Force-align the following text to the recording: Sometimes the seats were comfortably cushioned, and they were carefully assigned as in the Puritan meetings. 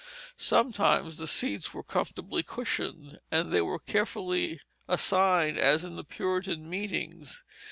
Sometimes 0.39 1.17
the 1.17 1.27
seats 1.27 1.75
were 1.75 1.83
comfortably 1.83 2.41
cushioned, 2.41 3.19
and 3.31 3.53
they 3.53 3.61
were 3.61 3.77
carefully 3.77 4.59
assigned 4.87 5.59
as 5.59 5.83
in 5.83 5.95
the 5.95 6.03
Puritan 6.03 6.67
meetings. 6.67 7.43